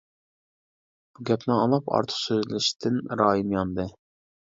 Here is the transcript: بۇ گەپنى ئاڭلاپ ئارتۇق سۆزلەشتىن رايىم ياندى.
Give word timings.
بۇ 1.19 1.27
گەپنى 1.31 1.55
ئاڭلاپ 1.57 1.93
ئارتۇق 1.99 2.25
سۆزلەشتىن 2.25 3.01
رايىم 3.25 3.59
ياندى. 3.61 3.91